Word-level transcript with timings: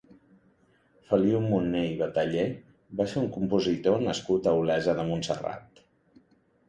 Feliu 1.09 1.41
Monné 1.51 1.83
i 1.89 1.91
Batallé 1.99 2.45
va 3.01 3.07
ser 3.11 3.21
un 3.25 3.29
compositor 3.37 4.01
nascut 4.09 4.51
a 4.53 4.59
Olesa 4.63 4.97
de 5.01 5.07
Montserrat. 5.11 5.87